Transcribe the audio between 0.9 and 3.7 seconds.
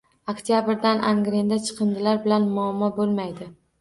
Angrenda chiqindilar bilan muammo boʻlmaydi.